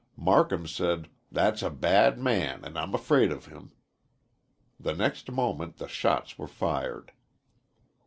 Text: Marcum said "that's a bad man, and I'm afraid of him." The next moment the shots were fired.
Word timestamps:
Marcum 0.17 0.65
said 0.65 1.09
"that's 1.31 1.61
a 1.61 1.69
bad 1.69 2.17
man, 2.17 2.65
and 2.65 2.75
I'm 2.75 2.95
afraid 2.95 3.31
of 3.31 3.45
him." 3.45 3.71
The 4.79 4.95
next 4.95 5.29
moment 5.29 5.77
the 5.77 5.87
shots 5.87 6.39
were 6.39 6.47
fired. 6.47 7.11